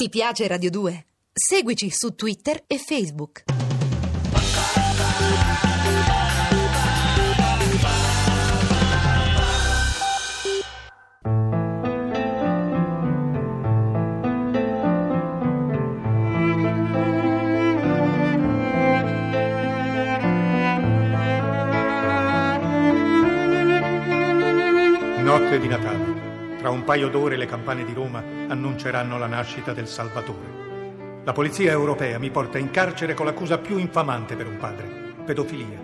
Ti 0.00 0.08
piace 0.10 0.46
Radio 0.46 0.70
2? 0.70 1.06
Seguici 1.32 1.90
su 1.90 2.14
Twitter 2.14 2.62
e 2.68 2.78
Facebook. 2.78 3.42
Notte 25.24 25.58
di 25.58 25.66
Natale. 25.66 25.87
Un 26.78 26.84
paio 26.84 27.08
d'ore 27.08 27.36
le 27.36 27.46
campane 27.46 27.84
di 27.84 27.92
Roma 27.92 28.20
annunceranno 28.20 29.18
la 29.18 29.26
nascita 29.26 29.72
del 29.72 29.88
Salvatore. 29.88 31.22
La 31.24 31.32
polizia 31.32 31.72
europea 31.72 32.20
mi 32.20 32.30
porta 32.30 32.56
in 32.56 32.70
carcere 32.70 33.14
con 33.14 33.26
l'accusa 33.26 33.58
più 33.58 33.78
infamante 33.78 34.36
per 34.36 34.46
un 34.46 34.58
padre, 34.58 34.86
pedofilia. 35.24 35.76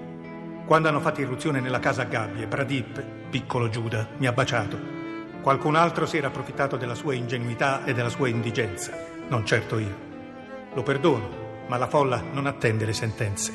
Quando 0.65 0.87
hanno 0.87 1.01
fatto 1.01 1.20
irruzione 1.20 1.59
nella 1.59 1.80
casa 1.80 2.02
a 2.02 2.04
gabbie, 2.04 2.46
Pradip, 2.46 3.04
piccolo 3.28 3.68
Giuda, 3.68 4.06
mi 4.18 4.28
ha 4.28 4.32
baciato. 4.32 4.78
Qualcun 5.42 5.74
altro 5.74 6.06
si 6.06 6.16
era 6.16 6.28
approfittato 6.28 6.77
della 6.77 6.95
sua 6.95 7.15
ingenuità 7.15 7.84
e 7.84 7.92
della 7.92 8.09
sua 8.09 8.29
indigenza, 8.29 8.92
non 9.26 9.45
certo 9.45 9.80
io. 9.80 9.96
Lo 10.74 10.84
perdono, 10.84 11.29
ma 11.66 11.76
la 11.76 11.88
folla 11.88 12.23
non 12.32 12.46
attende 12.46 12.87
le 12.87 12.92
sentenze. 12.92 13.52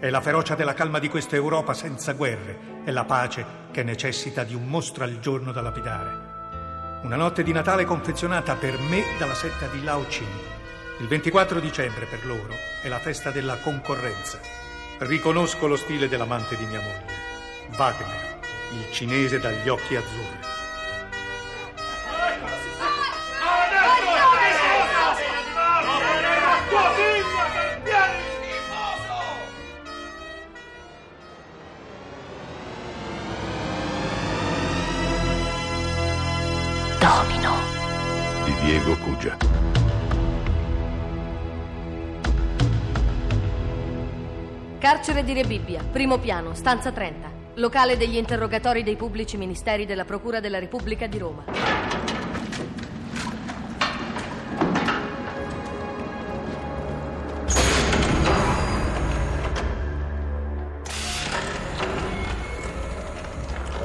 È 0.00 0.10
la 0.10 0.20
ferocia 0.20 0.56
della 0.56 0.74
calma 0.74 0.98
di 0.98 1.08
questa 1.08 1.36
Europa 1.36 1.74
senza 1.74 2.14
guerre, 2.14 2.82
è 2.82 2.90
la 2.90 3.04
pace 3.04 3.46
che 3.70 3.84
necessita 3.84 4.42
di 4.42 4.56
un 4.56 4.66
mostro 4.66 5.04
al 5.04 5.20
giorno 5.20 5.52
da 5.52 5.60
lapidare. 5.60 6.31
Una 7.02 7.16
notte 7.16 7.42
di 7.42 7.50
Natale 7.50 7.84
confezionata 7.84 8.54
per 8.54 8.78
me 8.78 9.02
dalla 9.18 9.34
setta 9.34 9.66
di 9.66 9.82
Lao 9.82 10.06
Chin. 10.06 10.28
Il 11.00 11.08
24 11.08 11.58
dicembre 11.58 12.06
per 12.06 12.24
loro 12.24 12.54
è 12.80 12.86
la 12.86 13.00
festa 13.00 13.32
della 13.32 13.56
concorrenza. 13.56 14.38
Riconosco 14.98 15.66
lo 15.66 15.74
stile 15.74 16.08
dell'amante 16.08 16.56
di 16.56 16.64
mia 16.64 16.78
moglie, 16.78 17.76
Wagner, 17.76 18.38
il 18.70 18.92
cinese 18.92 19.40
dagli 19.40 19.68
occhi 19.68 19.96
azzurri. 19.96 20.51
Cugia. 38.82 39.36
Carcere 44.78 45.22
di 45.22 45.32
Rebibbia, 45.32 45.84
primo 45.84 46.18
piano, 46.18 46.52
stanza 46.54 46.90
30. 46.90 47.30
Locale 47.54 47.96
degli 47.96 48.16
interrogatori 48.16 48.82
dei 48.82 48.96
pubblici 48.96 49.36
ministeri 49.36 49.86
della 49.86 50.04
Procura 50.04 50.40
della 50.40 50.58
Repubblica 50.58 51.06
di 51.06 51.18
Roma. 51.18 51.44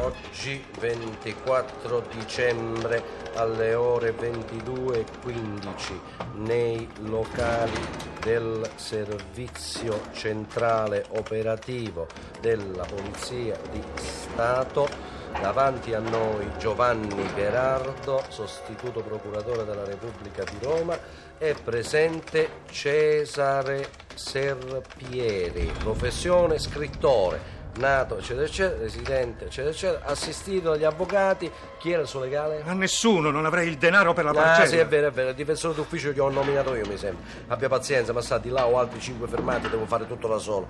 Oggi 0.01 0.65
24 0.79 2.03
dicembre 2.15 3.26
alle 3.37 3.75
ore 3.75 4.15
22.15 4.15 5.99
nei 6.33 6.89
locali 7.01 7.79
del 8.21 8.67
Servizio 8.75 10.01
Centrale 10.11 11.05
Operativo 11.09 12.07
della 12.41 12.83
Polizia 12.83 13.55
di 13.71 13.81
Stato. 13.95 15.15
Davanti 15.39 15.93
a 15.93 15.99
noi 15.99 16.49
Giovanni 16.57 17.23
Gerardo, 17.35 18.23
sostituto 18.29 19.01
procuratore 19.01 19.65
della 19.65 19.83
Repubblica 19.83 20.43
di 20.43 20.57
Roma, 20.61 20.97
è 21.37 21.53
presente 21.53 22.61
Cesare 22.71 23.89
Serpieri, 24.15 25.71
professione 25.77 26.57
scrittore 26.57 27.56
nato, 27.77 28.17
eccetera, 28.17 28.45
eccetera, 28.45 28.81
residente, 28.81 29.45
eccetera, 29.45 29.69
eccetera, 29.73 30.05
assistito 30.05 30.71
dagli 30.71 30.83
avvocati. 30.83 31.51
Chi 31.79 31.91
era 31.91 32.01
il 32.01 32.07
suo 32.07 32.19
legale? 32.19 32.63
A 32.65 32.73
nessuno, 32.73 33.29
non 33.31 33.45
avrei 33.45 33.67
il 33.67 33.77
denaro 33.77 34.13
per 34.13 34.25
la 34.25 34.31
Ah, 34.31 34.33
parcella. 34.33 34.67
sì, 34.67 34.77
è 34.77 34.87
vero, 34.87 35.07
è 35.07 35.11
vero, 35.11 35.29
il 35.29 35.35
difensore 35.35 35.73
d'ufficio 35.75 36.11
che 36.13 36.19
ho 36.19 36.29
nominato 36.29 36.75
io, 36.75 36.85
mi 36.87 36.97
sembra. 36.97 37.23
Abbia 37.47 37.69
pazienza, 37.69 38.13
ma 38.13 38.21
sta 38.21 38.37
di 38.37 38.49
là 38.49 38.65
ho 38.67 38.77
altri 38.77 38.99
cinque 38.99 39.27
fermati, 39.27 39.69
devo 39.69 39.85
fare 39.85 40.05
tutto 40.07 40.27
da 40.27 40.37
solo. 40.37 40.67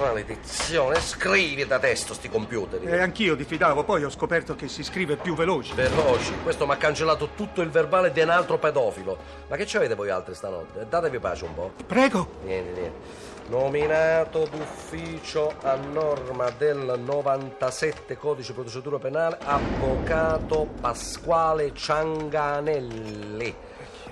Maledizione, 0.00 0.98
scrivi 1.00 1.64
da 1.66 1.78
testo 1.78 2.14
sti 2.14 2.28
computer. 2.28 2.80
E 2.82 3.00
anch'io 3.00 3.36
diffidavo, 3.36 3.84
poi 3.84 4.02
ho 4.02 4.10
scoperto 4.10 4.56
che 4.56 4.66
si 4.66 4.82
scrive 4.82 5.16
più 5.16 5.34
veloce. 5.34 5.74
Veloci, 5.74 6.32
questo 6.42 6.66
mi 6.66 6.72
ha 6.72 6.76
cancellato 6.76 7.30
tutto 7.36 7.60
il 7.60 7.68
verbale 7.70 8.10
di 8.10 8.20
un 8.20 8.30
altro 8.30 8.58
pedofilo. 8.58 9.16
Ma 9.48 9.54
che 9.56 9.64
ci 9.66 9.76
avete 9.76 9.94
voi 9.94 10.10
altri 10.10 10.34
stanotte? 10.34 10.86
Datevi 10.88 11.18
pace 11.20 11.44
un 11.44 11.54
po'. 11.54 11.72
Prego. 11.86 12.26
Niente, 12.44 12.80
niente. 12.80 13.30
Nominato 13.48 14.46
d'ufficio 14.50 15.52
a 15.62 15.74
norma 15.74 16.48
del 16.50 16.94
97 16.98 18.16
codice 18.16 18.52
procedura 18.52 18.98
penale, 18.98 19.36
avvocato 19.42 20.68
Pasquale 20.80 21.74
Cianganelli. 21.74 23.54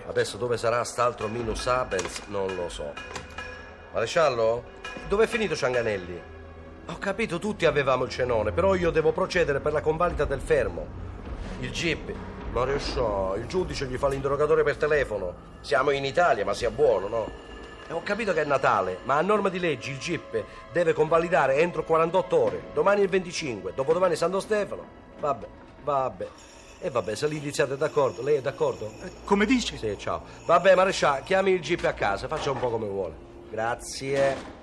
Adesso 0.08 0.36
dove 0.36 0.56
sarà 0.56 0.82
st'altro 0.84 1.28
minus 1.28 1.66
abens 1.68 2.22
non 2.26 2.54
lo 2.54 2.68
so. 2.68 2.92
Maresciallo? 3.92 4.64
Dove 5.08 5.24
è 5.24 5.26
finito 5.26 5.54
Cianganelli? 5.54 6.20
Ho 6.86 6.98
capito, 6.98 7.38
tutti 7.38 7.66
avevamo 7.66 8.04
il 8.04 8.10
cenone, 8.10 8.50
però 8.50 8.74
io 8.74 8.90
devo 8.90 9.12
procedere 9.12 9.60
per 9.60 9.72
la 9.72 9.80
convalida 9.80 10.24
del 10.24 10.40
fermo. 10.40 10.86
Il 11.60 11.70
GIP. 11.70 12.12
Maresciallo, 12.52 13.36
il 13.36 13.46
giudice 13.46 13.86
gli 13.86 13.96
fa 13.96 14.08
l'interrogatore 14.08 14.64
per 14.64 14.76
telefono. 14.76 15.34
Siamo 15.60 15.90
in 15.92 16.04
Italia, 16.04 16.44
ma 16.44 16.52
sia 16.52 16.70
buono, 16.70 17.08
no? 17.08 17.49
E 17.90 17.92
ho 17.92 18.04
capito 18.04 18.32
che 18.32 18.42
è 18.42 18.44
Natale, 18.44 18.98
ma 19.02 19.16
a 19.16 19.20
norma 19.20 19.48
di 19.48 19.58
legge 19.58 19.90
il 19.90 19.98
GIP 19.98 20.44
deve 20.70 20.92
convalidare 20.92 21.56
entro 21.56 21.82
48 21.82 22.38
ore. 22.38 22.62
Domani 22.72 23.00
è 23.00 23.02
il 23.02 23.10
25, 23.10 23.72
dopodomani 23.74 24.12
è 24.12 24.16
Santo 24.16 24.38
Stefano. 24.38 24.84
Vabbè, 25.18 25.46
vabbè. 25.82 26.28
E 26.78 26.88
vabbè, 26.88 27.16
se 27.16 27.26
l'indiziato 27.26 27.74
è 27.74 27.76
d'accordo, 27.76 28.22
lei 28.22 28.36
è 28.36 28.40
d'accordo? 28.40 28.92
Come 29.24 29.44
dici? 29.44 29.76
Sì, 29.76 29.98
ciao. 29.98 30.22
Vabbè, 30.44 30.76
maresciallo, 30.76 31.24
chiami 31.24 31.50
il 31.50 31.60
GIP 31.60 31.82
a 31.82 31.92
casa, 31.92 32.28
faccia 32.28 32.52
un 32.52 32.60
po' 32.60 32.70
come 32.70 32.86
vuole. 32.86 33.14
Grazie. 33.50 34.59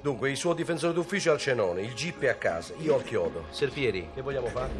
Dunque, 0.00 0.30
il 0.30 0.36
suo 0.36 0.54
difensore 0.54 0.92
d'ufficio 0.92 1.30
è 1.30 1.32
al 1.32 1.38
cenone, 1.38 1.82
il 1.82 1.92
GIP 1.92 2.22
è 2.22 2.28
a 2.28 2.34
casa, 2.36 2.72
io 2.78 2.94
al 2.94 3.02
chiodo. 3.02 3.46
Serpieri, 3.50 4.10
che 4.14 4.22
vogliamo 4.22 4.46
fare? 4.46 4.70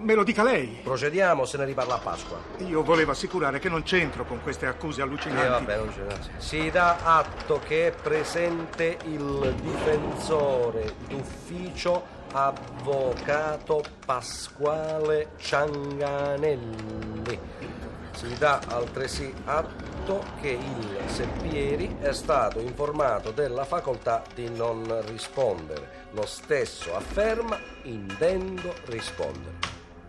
Me 0.00 0.14
lo 0.14 0.24
dica 0.24 0.42
lei. 0.42 0.80
Procediamo 0.82 1.44
se 1.44 1.56
ne 1.58 1.64
riparla 1.64 1.94
a 1.94 1.98
Pasqua? 1.98 2.38
Io 2.58 2.82
volevo 2.82 3.12
assicurare 3.12 3.60
che 3.60 3.68
non 3.68 3.84
c'entro 3.84 4.24
con 4.24 4.42
queste 4.42 4.66
accuse 4.66 5.00
Eh, 5.00 5.04
allucinanti. 5.04 5.48
vabbè, 5.48 5.76
non 5.76 5.88
c'è 5.88 6.02
Si 6.38 6.70
dà 6.70 6.96
atto 7.02 7.60
che 7.64 7.86
è 7.86 7.90
presente 7.92 8.98
il 9.04 9.54
difensore 9.62 10.92
d'ufficio 11.08 12.04
avvocato 12.32 13.82
Pasquale 14.04 15.28
Cianganelli. 15.38 17.38
Si 18.14 18.32
dà 18.38 18.60
altresì 18.68 19.34
atto 19.44 20.22
che 20.40 20.50
il 20.50 20.98
Serpieri 21.06 21.96
è 22.00 22.12
stato 22.12 22.60
informato 22.60 23.32
della 23.32 23.64
facoltà 23.64 24.22
di 24.34 24.48
non 24.48 25.02
rispondere. 25.08 26.06
Lo 26.12 26.24
stesso 26.24 26.94
afferma 26.94 27.58
intendo 27.82 28.72
rispondere. 28.84 29.56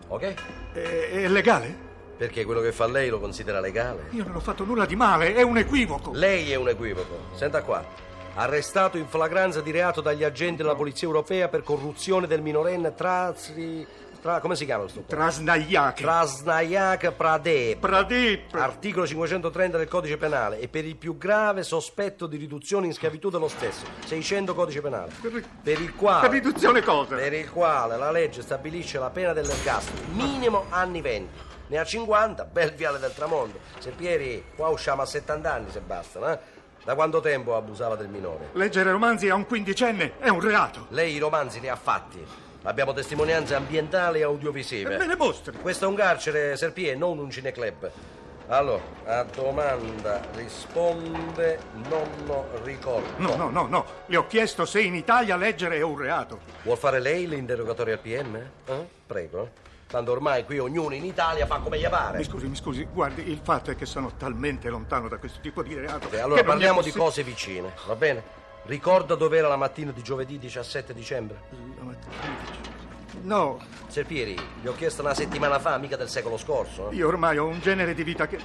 Ok? 0.06 0.34
È, 0.72 1.10
è 1.10 1.28
legale? 1.28 1.84
Perché 2.16 2.44
quello 2.44 2.60
che 2.60 2.70
fa 2.70 2.86
lei 2.86 3.08
lo 3.08 3.18
considera 3.18 3.58
legale? 3.58 4.06
Io 4.10 4.24
non 4.24 4.36
ho 4.36 4.40
fatto 4.40 4.64
nulla 4.64 4.86
di 4.86 4.94
male, 4.94 5.34
è 5.34 5.42
un 5.42 5.58
equivoco. 5.58 6.12
Lei 6.14 6.52
è 6.52 6.54
un 6.54 6.68
equivoco. 6.68 7.34
Senta 7.34 7.62
qua. 7.62 7.84
Arrestato 8.34 8.98
in 8.98 9.08
flagranza 9.08 9.60
di 9.60 9.72
reato 9.72 10.00
dagli 10.00 10.22
agenti 10.22 10.62
della 10.62 10.76
Polizia 10.76 11.08
Europea 11.08 11.48
per 11.48 11.64
corruzione 11.64 12.28
del 12.28 12.40
minorenne 12.40 12.94
Trasri... 12.94 13.86
Tra... 14.20 14.40
come 14.40 14.56
si 14.56 14.64
chiama 14.64 14.82
questo 14.82 15.00
qua? 15.00 15.16
Trasnaiache. 15.16 16.02
Trasnayak 16.02 17.12
Pradep. 17.12 17.78
Pradip. 17.78 18.54
Articolo 18.54 19.06
530 19.06 19.78
del 19.78 19.88
codice 19.88 20.16
penale 20.16 20.58
e 20.58 20.68
per 20.68 20.84
il 20.84 20.96
più 20.96 21.16
grave 21.16 21.62
sospetto 21.62 22.26
di 22.26 22.36
riduzione 22.36 22.86
in 22.86 22.92
schiavitù 22.92 23.30
dello 23.30 23.48
stesso. 23.48 23.84
600 24.04 24.54
codice 24.54 24.80
penale. 24.80 25.12
Per 25.62 25.80
il 25.80 25.94
quale... 25.94 26.28
Riduzione 26.28 26.82
cosa? 26.82 27.16
Per 27.16 27.32
il 27.32 27.50
quale 27.50 27.96
la 27.96 28.10
legge 28.10 28.42
stabilisce 28.42 28.98
la 28.98 29.10
pena 29.10 29.32
dell'ergastolo 29.32 30.00
minimo 30.12 30.66
anni 30.70 31.00
20. 31.00 31.54
Ne 31.68 31.78
ha 31.78 31.84
50, 31.84 32.44
bel 32.44 32.72
viale 32.72 32.98
del 32.98 33.12
tramonto. 33.12 33.58
Se 33.78 33.90
Pieri, 33.90 34.44
qua 34.54 34.68
usciamo 34.68 35.02
a 35.02 35.06
70 35.06 35.52
anni 35.52 35.70
se 35.70 35.80
bastano, 35.80 36.32
eh? 36.32 36.38
Da 36.84 36.94
quanto 36.94 37.20
tempo 37.20 37.56
abusava 37.56 37.96
del 37.96 38.08
minore? 38.08 38.50
Leggere 38.52 38.92
romanzi 38.92 39.28
a 39.28 39.34
un 39.34 39.44
quindicenne 39.44 40.18
è 40.20 40.28
un 40.28 40.40
reato. 40.40 40.86
Lei 40.90 41.14
i 41.14 41.18
romanzi 41.18 41.58
li 41.58 41.68
ha 41.68 41.74
fatti. 41.74 42.24
Abbiamo 42.66 42.92
testimonianze 42.92 43.54
ambientali 43.54 44.18
e 44.18 44.22
audiovisive. 44.24 44.94
E 44.94 44.98
me 44.98 45.06
le 45.06 45.16
mostri. 45.16 45.56
Questo 45.56 45.84
è 45.84 45.88
un 45.88 45.94
carcere, 45.94 46.56
Serpie, 46.56 46.96
non 46.96 47.16
un 47.18 47.30
cineclub. 47.30 47.90
Allora, 48.48 48.82
a 49.04 49.22
domanda 49.22 50.20
risponde 50.34 51.60
non 51.88 52.44
ricordo. 52.64 53.06
No, 53.18 53.36
no, 53.36 53.50
no, 53.50 53.66
no. 53.68 53.86
Le 54.06 54.16
ho 54.16 54.26
chiesto 54.26 54.64
se 54.64 54.80
in 54.80 54.96
Italia 54.96 55.36
leggere 55.36 55.76
è 55.76 55.82
un 55.82 55.96
reato. 55.96 56.40
Vuol 56.64 56.76
fare 56.76 56.98
lei 56.98 57.28
l'interrogatorio 57.28 57.94
al 57.94 58.00
PM? 58.00 58.34
Eh? 58.34 58.88
Prego. 59.06 59.48
Tanto 59.86 60.10
ormai 60.10 60.44
qui 60.44 60.58
ognuno 60.58 60.94
in 60.94 61.04
Italia 61.04 61.46
fa 61.46 61.58
come 61.58 61.78
gli 61.78 61.88
pare. 61.88 62.18
Mi 62.18 62.24
scusi, 62.24 62.46
mi 62.46 62.56
scusi. 62.56 62.84
Guardi, 62.92 63.30
il 63.30 63.38
fatto 63.40 63.70
è 63.70 63.76
che 63.76 63.86
sono 63.86 64.12
talmente 64.16 64.68
lontano 64.70 65.06
da 65.06 65.18
questo 65.18 65.38
tipo 65.40 65.62
di 65.62 65.72
reato. 65.74 66.08
Ok, 66.08 66.18
allora 66.18 66.42
parliamo 66.42 66.82
di 66.82 66.90
cose 66.90 67.22
vicine, 67.22 67.72
va 67.86 67.94
bene? 67.94 68.45
Ricorda 68.66 69.14
dov'era 69.14 69.46
la 69.46 69.56
mattina 69.56 69.92
di 69.92 70.02
giovedì 70.02 70.38
17 70.38 70.92
dicembre? 70.92 71.40
La 71.78 71.84
mattina- 71.84 72.75
No, 73.22 73.58
Serpieri, 73.88 74.36
gli 74.60 74.66
ho 74.66 74.74
chiesto 74.74 75.02
una 75.02 75.14
settimana 75.14 75.58
fa, 75.58 75.78
mica 75.78 75.96
del 75.96 76.08
secolo 76.08 76.36
scorso. 76.36 76.90
eh? 76.90 76.94
io 76.94 77.08
ormai 77.08 77.38
ho 77.38 77.46
un 77.46 77.60
genere 77.60 77.94
di 77.94 78.04
vita 78.04 78.26
che, 78.26 78.38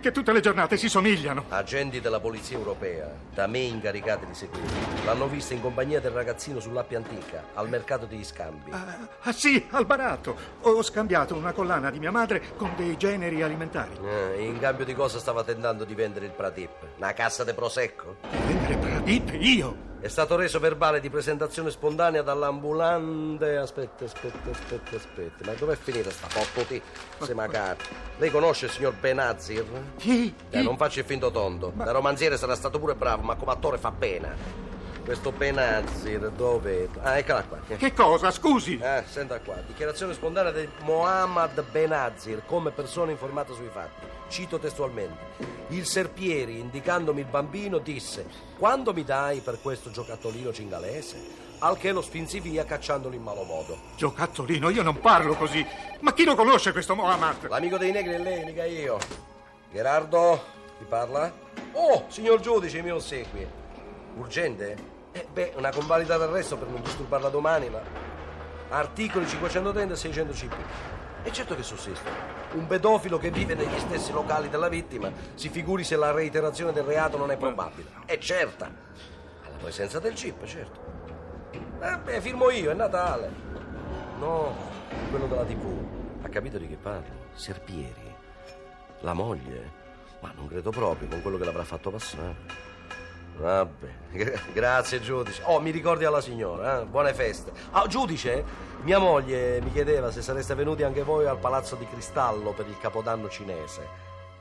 che 0.00 0.12
tutte 0.12 0.32
le 0.32 0.40
giornate 0.40 0.76
si 0.76 0.88
somigliano. 0.88 1.44
Agenti 1.48 2.00
della 2.00 2.20
polizia 2.20 2.56
europea, 2.56 3.10
da 3.34 3.46
me 3.46 3.58
incaricati 3.58 4.24
di 4.26 4.34
seguire, 4.34 4.66
l'hanno 5.04 5.26
vista 5.26 5.52
in 5.54 5.60
compagnia 5.60 6.00
del 6.00 6.12
ragazzino 6.12 6.60
sull'appia 6.60 6.98
antica, 6.98 7.44
al 7.54 7.68
mercato 7.68 8.06
degli 8.06 8.24
scambi. 8.24 8.70
Ah, 8.70 8.96
ah, 9.22 9.32
sì, 9.32 9.66
al 9.70 9.84
barato. 9.84 10.36
Ho 10.62 10.82
scambiato 10.82 11.34
una 11.34 11.52
collana 11.52 11.90
di 11.90 11.98
mia 11.98 12.10
madre 12.10 12.54
con 12.56 12.72
dei 12.76 12.96
generi 12.96 13.42
alimentari. 13.42 13.92
Eh, 14.36 14.44
in 14.44 14.58
cambio 14.58 14.84
di 14.84 14.94
cosa 14.94 15.18
stava 15.18 15.44
tentando 15.44 15.84
di 15.84 15.94
vendere 15.94 16.26
il 16.26 16.32
Pratip? 16.32 16.70
Una 16.96 17.12
cassa 17.12 17.44
de 17.44 17.52
prosecco? 17.52 18.16
Vendere 18.46 18.76
Pradip 18.76 19.32
io? 19.38 19.92
È 20.04 20.08
stato 20.08 20.36
reso 20.36 20.58
verbale 20.58 21.00
di 21.00 21.08
presentazione 21.08 21.70
spontanea 21.70 22.20
dall'ambulante. 22.20 23.56
Aspetta, 23.56 24.04
aspetta, 24.04 24.50
aspetta, 24.50 24.96
aspetta. 24.96 25.46
Ma 25.46 25.54
dov'è 25.54 25.76
finita 25.76 26.10
sta 26.10 26.26
poppoti? 26.26 26.78
Se 27.22 27.32
magari. 27.32 27.78
Lei 28.18 28.30
conosce 28.30 28.66
il 28.66 28.70
signor 28.70 28.92
Benazir? 29.00 29.64
Chi? 29.96 30.34
Eh, 30.50 30.60
non 30.60 30.76
faccia 30.76 31.00
il 31.00 31.06
finto 31.06 31.30
tondo. 31.30 31.72
Da 31.74 31.90
romanziere 31.90 32.36
sarà 32.36 32.54
stato 32.54 32.78
pure 32.78 32.94
bravo, 32.94 33.22
ma 33.22 33.34
come 33.36 33.52
attore 33.52 33.78
fa 33.78 33.92
pena. 33.92 34.73
Questo 35.04 35.32
Benazir, 35.32 36.30
dove? 36.30 36.88
Ah, 37.02 37.18
eccola 37.18 37.44
qua. 37.44 37.58
Che 37.76 37.92
cosa? 37.92 38.30
Scusi. 38.30 38.78
Eh, 38.78 39.04
senta 39.06 39.38
qua. 39.38 39.56
Dichiarazione 39.56 40.14
spontanea 40.14 40.50
di 40.50 40.66
Mohammad 40.80 41.62
Benazir 41.70 42.42
come 42.46 42.70
persona 42.70 43.10
informata 43.10 43.52
sui 43.52 43.68
fatti. 43.70 44.06
Cito 44.28 44.58
testualmente. 44.58 45.52
Il 45.68 45.84
Serpieri, 45.84 46.58
indicandomi 46.58 47.20
il 47.20 47.26
bambino, 47.26 47.76
disse: 47.76 48.24
Quando 48.56 48.94
mi 48.94 49.04
dai 49.04 49.40
per 49.40 49.60
questo 49.60 49.90
giocattolino 49.90 50.54
cingalese? 50.54 51.42
Al 51.58 51.76
che 51.76 51.92
lo 51.92 52.00
spinsi 52.00 52.40
via 52.40 52.64
cacciandolo 52.64 53.14
in 53.14 53.22
malo 53.22 53.42
modo. 53.42 53.76
Giocattolino, 53.96 54.70
io 54.70 54.82
non 54.82 55.00
parlo 55.00 55.34
così. 55.34 55.64
Ma 56.00 56.14
chi 56.14 56.24
lo 56.24 56.34
conosce 56.34 56.72
questo 56.72 56.94
Mohammed? 56.94 57.46
L'amico 57.48 57.76
dei 57.76 57.92
negri 57.92 58.14
è 58.14 58.18
lei, 58.18 58.42
mica 58.46 58.64
io. 58.64 58.98
Gerardo, 59.70 60.42
chi 60.78 60.84
parla? 60.88 61.30
Oh, 61.72 62.06
signor 62.08 62.40
giudice, 62.40 62.80
mi 62.80 62.90
ossequi. 62.90 63.46
Urgente? 64.16 64.92
Eh, 65.16 65.28
beh, 65.32 65.52
una 65.54 65.70
convalida 65.70 66.16
d'arresto 66.16 66.56
per 66.56 66.66
non 66.66 66.82
disturbarla 66.82 67.28
domani, 67.28 67.70
ma... 67.70 67.80
Articoli 68.70 69.28
530 69.28 69.94
e 69.94 69.96
600 69.96 70.32
CP. 70.32 70.54
E 71.22 71.32
certo 71.32 71.54
che 71.54 71.62
sussiste. 71.62 72.10
Un 72.54 72.66
pedofilo 72.66 73.16
che 73.18 73.30
vive 73.30 73.54
negli 73.54 73.78
stessi 73.78 74.10
locali 74.10 74.48
della 74.48 74.68
vittima 74.68 75.12
si 75.34 75.50
figuri 75.50 75.84
se 75.84 75.94
la 75.94 76.10
reiterazione 76.10 76.72
del 76.72 76.82
reato 76.82 77.16
non 77.16 77.30
è 77.30 77.36
probabile. 77.36 77.90
È 78.06 78.18
certa. 78.18 78.66
Alla 78.66 79.56
presenza 79.60 80.00
del 80.00 80.14
chip, 80.14 80.44
certo. 80.46 80.80
Eh 81.80 81.96
beh, 81.98 82.20
firmo 82.20 82.50
io, 82.50 82.72
è 82.72 82.74
Natale. 82.74 83.30
No, 84.18 84.52
quello 85.10 85.28
della 85.28 85.44
TV. 85.44 86.22
Ha 86.22 86.28
capito 86.28 86.58
di 86.58 86.66
che 86.66 86.76
parlo? 86.76 87.28
Serpieri. 87.34 88.12
La 89.02 89.12
moglie. 89.12 89.82
Ma 90.18 90.32
non 90.34 90.48
credo 90.48 90.70
proprio 90.70 91.06
con 91.06 91.22
quello 91.22 91.38
che 91.38 91.44
l'avrà 91.44 91.62
fatto 91.62 91.90
passare. 91.92 92.73
Vabbè, 93.36 93.86
gra- 94.12 94.40
grazie 94.52 95.00
giudice. 95.00 95.42
Oh, 95.44 95.60
mi 95.60 95.70
ricordi 95.70 96.04
alla 96.04 96.20
signora, 96.20 96.80
eh? 96.80 96.84
Buone 96.84 97.12
feste. 97.14 97.52
Ah, 97.72 97.86
giudice, 97.86 98.44
mia 98.82 98.98
moglie 98.98 99.60
mi 99.60 99.72
chiedeva 99.72 100.10
se 100.10 100.22
sareste 100.22 100.54
venuti 100.54 100.82
anche 100.82 101.02
voi 101.02 101.26
al 101.26 101.38
Palazzo 101.38 101.74
di 101.76 101.86
Cristallo 101.88 102.52
per 102.52 102.66
il 102.68 102.78
Capodanno 102.78 103.28
cinese. 103.28 103.86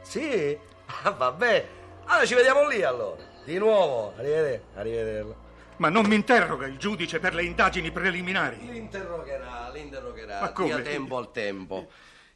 Sì? 0.02 0.58
Ah, 1.04 1.12
vabbè. 1.12 1.68
Allora 2.06 2.26
ci 2.26 2.36
vediamo 2.36 2.68
lì 2.68 2.84
allora. 2.84 3.22
Di 3.46 3.58
nuovo. 3.58 4.14
Arrivederci. 4.18 4.66
Arrivederla. 4.76 5.36
Ma 5.78 5.90
non 5.90 6.06
mi 6.06 6.16
interroga 6.16 6.68
il 6.68 6.78
giudice 6.78 7.20
per 7.20 7.34
le 7.34 7.44
indagini 7.44 7.92
preliminari. 7.92 8.58
L'interrogherà, 8.70 9.72
l'interrogherà. 9.74 10.40
Ma 10.42 10.52
come? 10.52 10.68
Dia 10.68 10.82
tempo 10.82 11.18
al 11.18 11.32
tempo. 11.32 11.88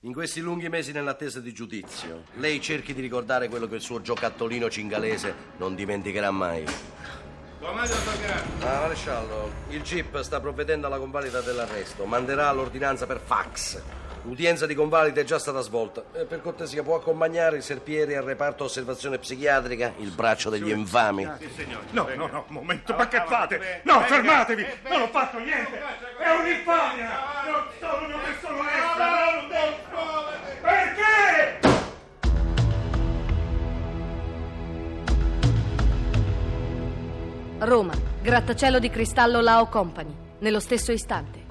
In 0.07 0.13
questi 0.13 0.39
lunghi 0.39 0.69
mesi 0.69 0.94
nell'attesa 0.94 1.42
di 1.42 1.51
giudizio, 1.51 2.24
lei 2.36 2.62
cerchi 2.62 2.94
di 2.94 3.01
ricordare 3.01 3.50
quello 3.50 3.68
che 3.68 3.75
il 3.75 3.81
suo 3.81 4.00
giocattolino 4.00 4.69
cingalese 4.69 5.36
non 5.57 5.75
dimenticherà 5.75 6.31
mai. 6.31 6.63
Ah, 7.62 8.80
maresciallo, 8.80 9.51
il 9.68 9.81
GIP 9.81 10.21
sta 10.21 10.39
provvedendo 10.39 10.88
alla 10.88 10.98
convalida 10.98 11.42
dell'arresto. 11.42 12.06
Manderà 12.06 12.50
l'ordinanza 12.54 13.06
per 13.06 13.19
fax. 13.19 13.81
L'udienza 14.24 14.65
di 14.65 14.75
convalida 14.75 15.21
è 15.21 15.24
già 15.24 15.39
stata 15.39 15.62
svolta. 15.62 16.04
Eh, 16.13 16.25
per 16.25 16.42
cortesia, 16.42 16.83
può 16.83 16.95
accompagnare 16.95 17.57
il 17.57 17.63
Serpieri 17.63 18.15
al 18.15 18.24
reparto 18.24 18.65
osservazione 18.65 19.18
psichiatrica, 19.18 19.94
il 20.00 20.12
braccio 20.12 20.50
degli 20.50 20.69
infami. 20.69 21.24
No, 21.92 22.07
no, 22.15 22.27
no, 22.27 22.45
un 22.48 22.54
momento, 22.54 22.94
ma 22.95 23.07
che 23.07 23.24
fate? 23.25 23.81
No, 23.83 24.01
fermatevi! 24.01 24.65
Non 24.89 25.01
ho 25.01 25.07
fatto 25.07 25.38
niente! 25.39 25.80
È 26.18 26.30
un'infamia! 26.30 27.09
Non 27.45 27.63
sono 27.80 28.06
una 28.06 28.18
persona 28.18 28.59
onesta! 28.59 28.95
Non 28.97 28.97
Roma, 37.59 37.94
grattacielo 38.21 38.80
di 38.80 38.89
cristallo 38.89 39.42
Lao 39.42 39.68
Company. 39.68 40.13
Nello 40.39 40.59
stesso 40.59 40.92
istante. 40.92 41.45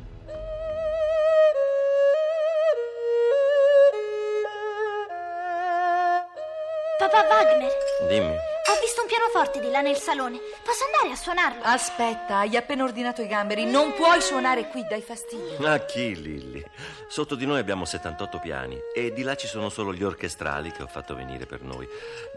Papà 6.99 7.27
Wagner, 7.29 7.71
Dimmi. 8.09 8.35
ho 8.35 8.81
visto 8.81 9.03
un 9.03 9.07
pianoforte 9.07 9.61
di 9.61 9.71
là 9.71 9.81
nel 9.83 9.97
salone. 9.97 10.39
Posso 10.65 10.85
andare 10.85 11.13
a 11.13 11.17
suonarlo? 11.17 11.61
Aspetta, 11.63 12.39
hai 12.39 12.57
appena 12.57 12.85
ordinato 12.85 13.21
i 13.23 13.27
gamberi. 13.27 13.67
Non 13.67 13.93
puoi 13.95 14.21
suonare 14.23 14.69
qui, 14.69 14.85
dai 14.89 15.03
fastidio. 15.03 15.59
A 15.69 15.79
chi, 15.81 16.21
Lilli? 16.21 16.65
Sotto 17.09 17.35
di 17.35 17.45
noi 17.47 17.59
abbiamo 17.61 17.85
78 17.85 18.39
piani 18.39 18.79
e 18.95 19.13
di 19.13 19.23
là 19.23 19.35
ci 19.37 19.47
sono 19.47 19.69
solo 19.69 19.93
gli 19.93 20.03
orchestrali 20.03 20.73
che 20.73 20.83
ho 20.83 20.87
fatto 20.89 21.15
venire 21.15 21.45
per 21.47 21.61
noi. 21.63 21.87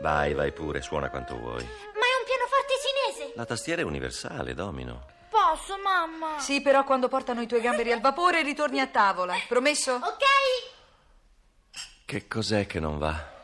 Vai, 0.01 0.33
vai 0.33 0.51
pure, 0.51 0.81
suona 0.81 1.09
quanto 1.09 1.37
vuoi. 1.37 1.65
La 3.35 3.45
tastiera 3.45 3.81
è 3.81 3.85
universale, 3.85 4.53
Domino. 4.53 5.05
Posso, 5.29 5.75
mamma? 5.83 6.39
Sì, 6.39 6.61
però 6.61 6.83
quando 6.83 7.07
portano 7.07 7.41
i 7.41 7.47
tuoi 7.47 7.61
gamberi 7.61 7.91
al 7.91 8.01
vapore 8.01 8.41
ritorni 8.41 8.79
a 8.79 8.87
tavola. 8.87 9.35
Promesso? 9.47 9.93
Ok. 9.93 10.25
Che 12.05 12.27
cos'è 12.27 12.65
che 12.65 12.79
non 12.79 12.97
va? 12.97 13.37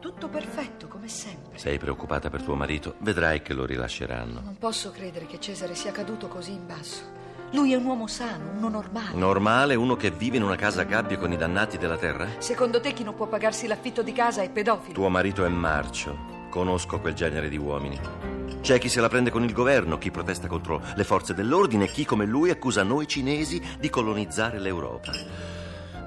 Tutto 0.00 0.28
perfetto, 0.28 0.88
come 0.88 1.08
sempre. 1.08 1.58
Sei 1.58 1.78
preoccupata 1.78 2.30
per 2.30 2.42
tuo 2.42 2.54
marito? 2.54 2.94
Vedrai 2.98 3.42
che 3.42 3.52
lo 3.52 3.64
rilasceranno. 3.64 4.40
Non 4.40 4.58
posso 4.58 4.90
credere 4.90 5.26
che 5.26 5.38
Cesare 5.38 5.74
sia 5.74 5.92
caduto 5.92 6.26
così 6.26 6.52
in 6.52 6.66
basso. 6.66 7.18
Lui 7.52 7.72
è 7.72 7.76
un 7.76 7.84
uomo 7.84 8.06
sano, 8.06 8.50
uno 8.50 8.68
normale. 8.68 9.16
Normale 9.16 9.74
uno 9.74 9.96
che 9.96 10.10
vive 10.10 10.36
in 10.36 10.42
una 10.42 10.56
casa 10.56 10.82
a 10.82 10.84
gabbie 10.84 11.18
con 11.18 11.32
i 11.32 11.36
dannati 11.36 11.78
della 11.78 11.96
terra? 11.96 12.28
Secondo 12.38 12.80
te 12.80 12.92
chi 12.92 13.02
non 13.02 13.14
può 13.14 13.26
pagarsi 13.26 13.66
l'affitto 13.66 14.02
di 14.02 14.12
casa 14.12 14.42
è 14.42 14.50
pedofilo? 14.50 14.94
Tuo 14.94 15.08
marito 15.08 15.44
è 15.44 15.48
marcio. 15.48 16.48
Conosco 16.48 17.00
quel 17.00 17.14
genere 17.14 17.48
di 17.48 17.56
uomini. 17.58 18.39
C'è 18.60 18.78
chi 18.78 18.88
se 18.88 19.00
la 19.00 19.08
prende 19.08 19.30
con 19.30 19.42
il 19.42 19.52
governo, 19.52 19.98
chi 19.98 20.10
protesta 20.10 20.46
contro 20.46 20.82
le 20.94 21.04
forze 21.04 21.34
dell'ordine, 21.34 21.86
chi 21.86 22.04
come 22.04 22.26
lui 22.26 22.50
accusa 22.50 22.82
noi 22.82 23.08
cinesi 23.08 23.60
di 23.78 23.88
colonizzare 23.88 24.58
l'Europa. 24.58 25.12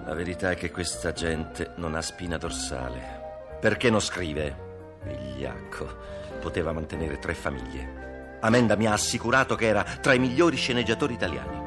La 0.06 0.14
verità 0.14 0.52
è 0.52 0.56
che 0.56 0.70
questa 0.70 1.14
gente 1.14 1.74
non 1.78 1.96
ha 1.96 2.02
spina 2.02 2.38
dorsale. 2.38 3.22
Perché 3.60 3.90
non 3.90 4.02
scrive? 4.02 4.56
Vigliacco. 5.04 5.88
Poteva 6.42 6.72
mantenere 6.74 7.20
tre 7.20 7.34
famiglie. 7.34 8.38
Amenda 8.42 8.76
mi 8.76 8.86
ha 8.86 8.94
assicurato 8.94 9.56
che 9.56 9.68
era 9.68 9.84
tra 9.84 10.14
i 10.14 10.20
migliori 10.20 10.58
sceneggiatori 10.58 11.14
italiani. 11.14 11.58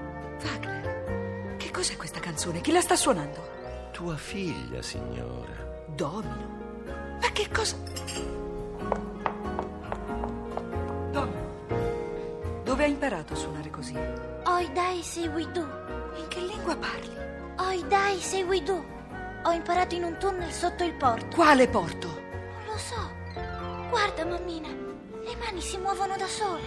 Wagner, 0.43 1.57
che 1.57 1.71
cos'è 1.71 1.97
questa 1.97 2.21
canzone? 2.21 2.61
Chi 2.61 2.73
la 2.73 2.81
sta 2.81 2.95
suonando? 2.95 3.89
Tua 3.93 4.17
figlia, 4.17 4.83
signora. 4.83 5.85
Domino. 5.89 6.65
Ma 7.21 7.33
che 7.33 7.49
cosa? 7.51 7.77
Imparato 13.07 13.35
a 13.35 13.37
suonare 13.37 13.71
così? 13.71 13.95
Oi 13.95 14.73
dai, 14.73 15.01
segui 15.01 15.49
tu. 15.53 15.61
In 15.61 16.27
che 16.27 16.41
lingua 16.41 16.77
parli? 16.77 17.17
Oi 17.59 17.87
dai, 17.87 18.19
segui 18.19 18.65
tu. 18.65 18.85
Ho 19.45 19.53
imparato 19.53 19.95
in 19.95 20.03
un 20.03 20.19
tunnel 20.19 20.51
sotto 20.51 20.83
il 20.83 20.93
porto. 20.95 21.37
Quale 21.37 21.69
porto? 21.69 22.09
Non 22.09 22.65
lo 22.67 22.77
so. 22.77 23.11
Guarda, 23.91 24.25
mammina. 24.25 24.69
Le 24.69 25.37
mani 25.37 25.61
si 25.61 25.79
muovono 25.79 26.17
da 26.17 26.27
sole. 26.27 26.63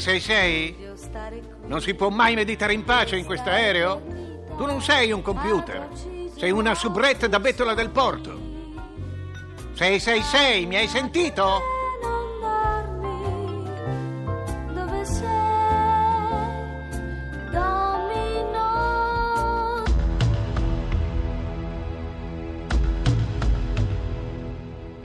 666? 0.00 0.76
Io 0.80 0.96
stare 0.96 1.40
qui. 1.40 1.68
Non 1.68 1.80
si 1.80 1.94
può 1.94 2.08
mai 2.08 2.34
meditare 2.34 2.72
in 2.72 2.84
pace 2.84 3.16
in 3.16 3.24
questo 3.24 3.48
aereo? 3.50 4.02
Tu 4.56 4.64
non 4.64 4.82
sei 4.82 5.12
un 5.12 5.22
computer. 5.22 5.88
Sei 6.36 6.50
una 6.50 6.74
soubrette 6.74 7.28
da 7.28 7.40
bettola 7.40 7.74
del 7.74 7.90
porto. 7.90 8.38
666, 9.74 10.66
mi 10.66 10.76
hai 10.76 10.88
sentito? 10.88 11.75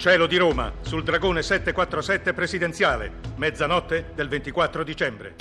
Cielo 0.01 0.25
di 0.25 0.36
Roma, 0.36 0.74
sul 0.81 1.03
dragone 1.03 1.43
747 1.43 2.34
presidenziale, 2.34 3.12
mezzanotte 3.36 4.13
del 4.15 4.29
24 4.29 4.84
dicembre. 4.84 5.36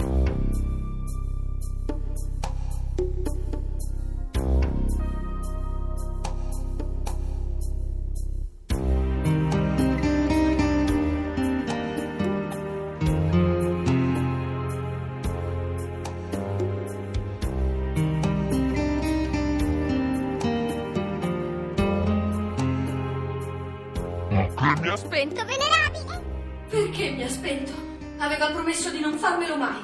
Spento 24.96 25.44
venerabile! 25.44 26.22
Perché 26.68 27.10
mi 27.10 27.22
ha 27.22 27.28
spento? 27.28 27.72
Aveva 28.18 28.50
promesso 28.50 28.90
di 28.90 29.00
non 29.00 29.16
farmelo 29.18 29.56
mai. 29.56 29.80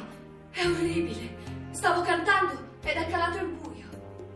È 0.50 0.64
orribile. 0.66 1.34
Stavo 1.70 2.02
cantando 2.02 2.52
ed 2.82 2.96
è 2.96 3.06
calato 3.08 3.38
il 3.38 3.46
buio. 3.46 3.86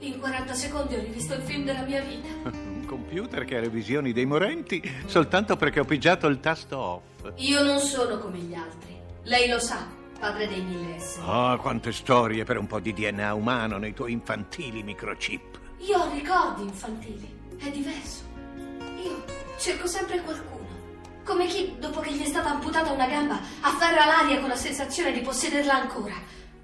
In 0.01 0.19
40 0.19 0.55
secondi 0.55 0.95
ho 0.95 1.01
rivisto 1.01 1.35
il 1.35 1.43
film 1.43 1.65
della 1.65 1.83
mia 1.83 2.01
vita. 2.01 2.29
Un 2.51 2.85
computer 2.87 3.45
che 3.45 3.57
ha 3.57 3.61
revisioni 3.61 4.13
dei 4.13 4.27
morenti 4.27 4.83
soltanto 5.07 5.57
perché 5.57 5.81
ho 5.81 5.85
pigiato 5.85 6.27
il 6.27 6.41
tasto 6.41 6.79
off. 6.79 7.33
Io 7.37 7.63
non 7.63 7.79
sono 7.79 8.19
come 8.19 8.39
gli 8.39 8.55
altri. 8.55 8.99
Lei 9.25 9.49
lo 9.49 9.59
sa, 9.59 9.87
padre 10.19 10.49
dei 10.49 10.63
mille 10.63 10.97
esseri. 10.97 11.27
Oh, 11.27 11.57
quante 11.59 11.93
storie 11.93 12.45
per 12.45 12.59
un 12.59 12.67
po' 12.67 12.81
di 12.81 12.93
DNA 12.93 13.35
umano 13.35 13.77
nei 13.77 13.93
tuoi 13.93 14.13
infantili 14.13 14.83
microchip. 14.83 15.59
Io 15.79 15.99
ho 15.99 16.11
ricordi 16.13 16.63
infantili. 16.63 17.39
È 17.59 17.71
diverso. 17.71 18.23
Io 19.03 19.25
cerco 19.59 19.87
sempre 19.87 20.21
qualcuno. 20.23 20.60
Come 21.25 21.47
chi, 21.47 21.77
dopo 21.79 22.01
che 22.01 22.13
gli 22.13 22.23
è 22.23 22.27
stata 22.27 22.51
amputata 22.51 22.93
una 22.93 23.07
gamba, 23.07 23.39
afferra 23.61 24.07
l'aria 24.07 24.41
con 24.41 24.49
la 24.49 24.57
sensazione 24.57 25.13
di 25.13 25.21
possederla 25.21 25.75
ancora. 25.75 26.15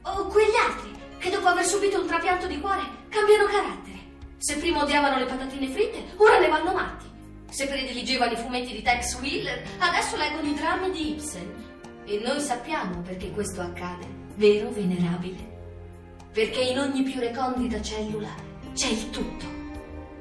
O 0.02 0.26
quegli 0.26 0.54
altri 0.54 0.94
che, 1.18 1.30
dopo 1.30 1.48
aver 1.48 1.64
subito 1.64 2.00
un 2.00 2.06
trapianto 2.06 2.46
di 2.46 2.60
cuore, 2.60 2.82
cambiano 3.08 3.44
carattere. 3.44 3.98
Se 4.38 4.56
prima 4.56 4.82
odiavano 4.82 5.18
le 5.18 5.24
patatine 5.24 5.68
fritte, 5.68 6.04
ora 6.16 6.38
ne 6.38 6.48
vanno 6.48 6.72
matti. 6.72 7.06
Se 7.50 7.66
prediligevano 7.66 8.32
i 8.32 8.36
fumetti 8.36 8.72
di 8.72 8.82
Tex 8.82 9.18
Wheeler, 9.20 9.62
adesso 9.78 10.16
leggono 10.16 10.48
i 10.48 10.54
drammi 10.54 10.90
di 10.90 11.12
Ibsen. 11.12 11.64
E 12.04 12.20
noi 12.24 12.40
sappiamo 12.40 13.00
perché 13.00 13.30
questo 13.30 13.60
accade, 13.60 14.06
vero 14.36 14.70
venerabile? 14.70 15.54
Perché 16.32 16.60
in 16.60 16.78
ogni 16.78 17.02
più 17.02 17.18
recondita 17.18 17.80
cellula 17.80 18.34
c'è 18.74 18.88
il 18.88 19.10
tutto. 19.10 19.44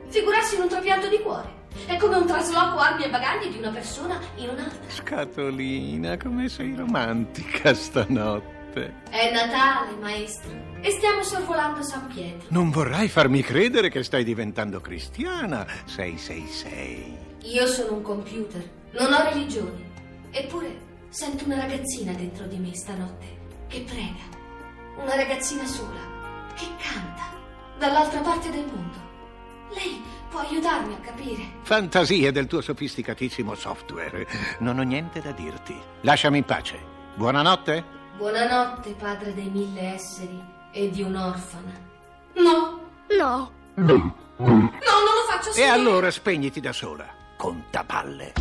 Figurarsi 0.07 0.55
in 0.55 0.61
un 0.61 0.69
trapianto 0.69 1.07
di 1.07 1.19
cuore. 1.19 1.63
È 1.85 1.97
come 1.97 2.15
un 2.15 2.25
trasloco 2.25 2.77
armi 2.77 3.03
e 3.03 3.09
bagagli 3.09 3.49
di 3.49 3.57
una 3.57 3.69
persona 3.69 4.19
in 4.37 4.49
un'altra. 4.49 4.89
Scatolina, 4.89 6.17
come 6.17 6.49
sei 6.49 6.73
romantica 6.75 7.73
stanotte. 7.73 9.03
È 9.09 9.31
Natale, 9.31 9.95
maestro, 9.99 10.51
e 10.81 10.91
stiamo 10.91 11.23
sorvolando 11.23 11.81
San 11.83 12.07
Pietro. 12.07 12.47
Non 12.49 12.71
vorrai 12.71 13.07
farmi 13.07 13.41
credere 13.41 13.89
che 13.89 14.03
stai 14.03 14.23
diventando 14.23 14.81
cristiana, 14.81 15.65
666. 15.85 17.17
Io 17.43 17.67
sono 17.67 17.93
un 17.93 18.01
computer, 18.01 18.67
non 18.91 19.13
ho 19.13 19.23
religione. 19.23 19.93
Eppure 20.31 20.75
sento 21.09 21.45
una 21.45 21.57
ragazzina 21.57 22.11
dentro 22.13 22.45
di 22.47 22.57
me 22.57 22.75
stanotte 22.75 23.25
che 23.67 23.85
prega. 23.87 24.33
Una 25.01 25.15
ragazzina 25.15 25.65
sola 25.65 25.99
che 26.55 26.65
canta 26.77 27.23
dall'altra 27.77 28.19
parte 28.21 28.49
del 28.49 28.65
mondo. 28.65 28.97
Lei 29.73 30.01
può 30.35 30.43
aiutarmi 30.43 30.93
a 30.95 30.97
capire. 30.97 31.43
Fantasie 31.61 32.29
del 32.33 32.45
tuo 32.47 32.59
sofisticatissimo 32.59 33.55
software. 33.55 34.27
Non 34.59 34.77
ho 34.79 34.81
niente 34.81 35.21
da 35.21 35.31
dirti. 35.31 35.79
Lasciami 36.01 36.39
in 36.39 36.43
pace. 36.43 36.77
Buonanotte. 37.15 37.83
Buonanotte, 38.17 38.95
padre 38.99 39.33
dei 39.33 39.49
mille 39.49 39.93
esseri 39.93 40.37
e 40.73 40.89
di 40.89 41.01
un'orfana. 41.03 41.71
No, 42.35 42.81
No. 43.17 43.51
no, 43.75 43.95
non 44.37 44.71
lo 44.77 45.23
faccio 45.29 45.49
E 45.49 45.53
signore. 45.53 45.71
allora 45.71 46.11
spegniti 46.11 46.59
da 46.59 46.73
sola. 46.73 47.07
Contapalle. 47.37 48.33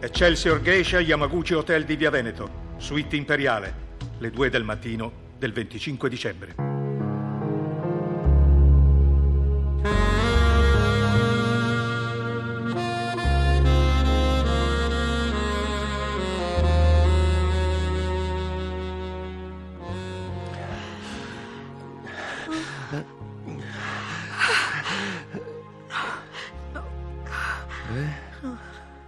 Excelsior 0.00 0.60
Geisha 0.60 1.00
Yamaguchi 1.00 1.54
Hotel 1.54 1.84
di 1.84 1.96
Via 1.96 2.10
Veneto, 2.10 2.50
suite 2.76 3.16
imperiale, 3.16 3.82
le 4.18 4.30
due 4.30 4.50
del 4.50 4.62
mattino 4.64 5.22
del 5.38 5.52
25 5.52 6.08
dicembre. 6.08 6.74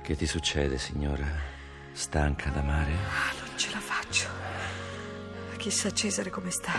Che 0.02 0.14
ti 0.14 0.26
succede, 0.26 0.78
signora? 0.78 1.26
Stanca 1.90 2.50
d'amare? 2.50 2.92
Non 2.92 3.56
ce 3.56 3.72
la 3.72 3.80
faccio. 3.80 3.95
Chissà 5.66 5.92
Cesare 5.92 6.30
come 6.30 6.52
sta. 6.52 6.70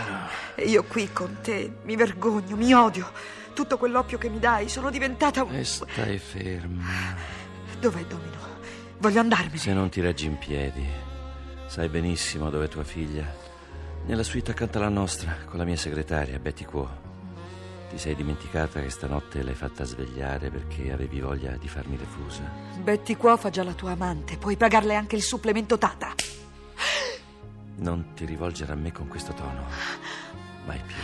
E 0.54 0.64
io 0.64 0.82
qui 0.82 1.12
con 1.12 1.40
te 1.42 1.80
mi 1.82 1.94
vergogno, 1.94 2.56
mi 2.56 2.72
odio. 2.72 3.12
Tutto 3.52 3.76
quell'oppio 3.76 4.16
che 4.16 4.30
mi 4.30 4.38
dai, 4.38 4.70
sono 4.70 4.88
diventata 4.88 5.42
un... 5.42 5.54
E 5.54 5.62
stai 5.62 6.16
ferma. 6.16 6.84
Dov'è 7.78 8.02
Domino? 8.06 8.38
Voglio 8.96 9.20
andarmene. 9.20 9.58
Se 9.58 9.74
non 9.74 9.90
ti 9.90 10.00
reggi 10.00 10.24
in 10.24 10.38
piedi, 10.38 10.86
sai 11.66 11.90
benissimo 11.90 12.48
dove 12.48 12.64
è 12.64 12.68
tua 12.68 12.82
figlia. 12.82 13.30
Nella 14.06 14.22
suite 14.22 14.52
accanto 14.52 14.78
alla 14.78 14.88
nostra, 14.88 15.36
con 15.44 15.58
la 15.58 15.64
mia 15.64 15.76
segretaria, 15.76 16.38
Betty 16.38 16.64
Quo. 16.64 16.88
Ti 17.90 17.98
sei 17.98 18.14
dimenticata 18.14 18.80
che 18.80 18.88
stanotte 18.88 19.42
l'hai 19.42 19.54
fatta 19.54 19.84
svegliare 19.84 20.48
perché 20.48 20.92
avevi 20.92 21.20
voglia 21.20 21.58
di 21.58 21.68
farmi 21.68 21.98
le 21.98 22.06
fusa? 22.06 22.50
Betty 22.82 23.16
qua 23.16 23.36
fa 23.36 23.50
già 23.50 23.62
la 23.62 23.74
tua 23.74 23.90
amante. 23.90 24.38
Puoi 24.38 24.56
pagarle 24.56 24.94
anche 24.94 25.14
il 25.14 25.22
supplemento 25.22 25.76
Tata. 25.76 26.14
Non 27.78 28.14
ti 28.14 28.24
rivolgere 28.24 28.72
a 28.72 28.76
me 28.76 28.92
con 28.92 29.06
questo 29.06 29.32
tono. 29.32 29.66
Mai 30.66 30.80
più. 30.84 30.96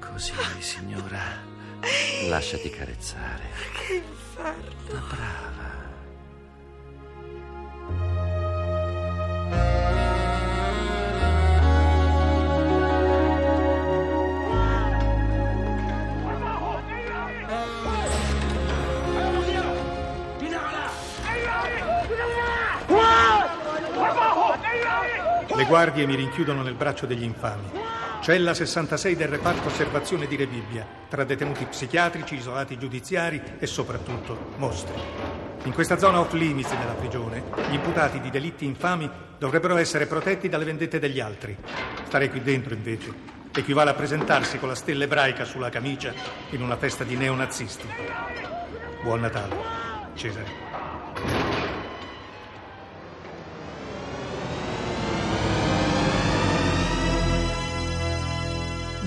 Così, 0.00 0.32
signora. 0.58 1.20
Lasciati 2.28 2.70
carezzare. 2.70 3.44
Che 3.72 3.94
inferno. 3.94 4.92
Ma 4.92 5.00
brava. 5.00 5.87
Guardie 25.68 26.06
mi 26.06 26.16
rinchiudono 26.16 26.62
nel 26.62 26.72
braccio 26.72 27.04
degli 27.04 27.22
infami. 27.22 27.70
Cella 28.22 28.54
66 28.54 29.14
del 29.14 29.28
reparto 29.28 29.68
osservazione 29.68 30.26
di 30.26 30.34
Rebibbia, 30.34 30.86
tra 31.10 31.24
detenuti 31.24 31.66
psichiatrici, 31.66 32.36
isolati 32.36 32.78
giudiziari 32.78 33.40
e 33.58 33.66
soprattutto 33.66 34.54
mostri. 34.56 34.98
In 35.64 35.72
questa 35.74 35.98
zona 35.98 36.20
off 36.20 36.32
limits 36.32 36.74
della 36.74 36.94
prigione, 36.94 37.44
gli 37.68 37.74
imputati 37.74 38.18
di 38.18 38.30
delitti 38.30 38.64
infami 38.64 39.10
dovrebbero 39.38 39.76
essere 39.76 40.06
protetti 40.06 40.48
dalle 40.48 40.64
vendette 40.64 40.98
degli 40.98 41.20
altri. 41.20 41.54
Stare 42.06 42.30
qui 42.30 42.42
dentro, 42.42 42.72
invece, 42.72 43.12
equivale 43.54 43.90
a 43.90 43.94
presentarsi 43.94 44.58
con 44.58 44.68
la 44.68 44.74
stella 44.74 45.04
ebraica 45.04 45.44
sulla 45.44 45.68
camicia 45.68 46.14
in 46.50 46.62
una 46.62 46.78
festa 46.78 47.04
di 47.04 47.14
neonazisti. 47.14 47.86
Buon 49.02 49.20
Natale, 49.20 49.54
Cesare. 50.14 50.67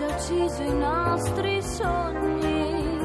già 0.00 0.06
ucciso 0.06 0.62
i 0.62 0.74
nostri 0.74 1.62
sogni, 1.62 2.98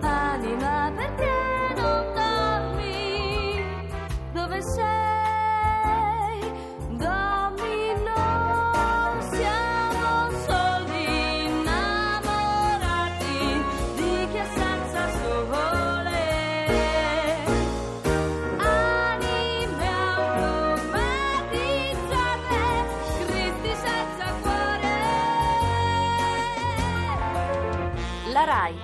anima 0.00 0.92
perché 0.96 1.74
non 1.76 2.12
dormi, 2.12 3.88
dove 4.32 4.62
sei? 4.62 5.05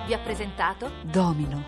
Vi 0.05 0.13
ha 0.13 0.19
presentato 0.19 0.91
Domino. 1.03 1.63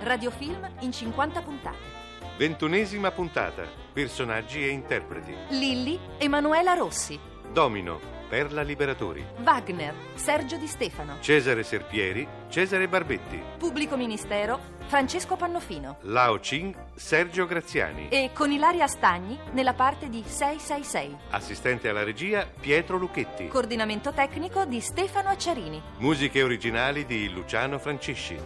Radiofilm 0.00 0.76
in 0.80 0.92
50 0.92 1.42
puntate. 1.42 1.98
Ventunesima 2.36 3.10
puntata. 3.10 3.64
Personaggi 3.92 4.62
e 4.62 4.68
interpreti. 4.68 5.34
Lilli, 5.50 5.98
Emanuela 6.18 6.74
Rossi. 6.74 7.18
Domino, 7.52 7.98
Perla 8.30 8.62
Liberatori. 8.62 9.26
Wagner, 9.42 9.92
Sergio 10.14 10.56
Di 10.56 10.68
Stefano. 10.68 11.16
Cesare 11.18 11.64
Serpieri, 11.64 12.24
Cesare 12.48 12.86
Barbetti. 12.86 13.42
Pubblico 13.58 13.96
Ministero, 13.96 14.60
Francesco 14.86 15.34
Pannofino. 15.34 15.96
Lao 16.02 16.38
Ching, 16.38 16.72
Sergio 16.94 17.44
Graziani. 17.46 18.06
E 18.08 18.30
con 18.32 18.52
Ilaria 18.52 18.86
Stagni 18.86 19.36
nella 19.50 19.74
parte 19.74 20.08
di 20.08 20.22
666. 20.24 21.16
Assistente 21.30 21.88
alla 21.88 22.04
regia, 22.04 22.46
Pietro 22.60 22.98
Lucchetti. 22.98 23.48
Coordinamento 23.48 24.12
tecnico 24.12 24.64
di 24.64 24.80
Stefano 24.80 25.30
Acciarini. 25.30 25.82
Musiche 25.96 26.44
originali 26.44 27.06
di 27.06 27.32
Luciano 27.32 27.80
Francisci. 27.80 28.38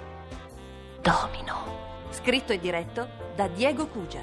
Domino. 1.02 1.82
Scritto 2.08 2.54
e 2.54 2.58
diretto 2.58 3.06
da 3.36 3.48
Diego 3.48 3.86
Cugia. 3.88 4.22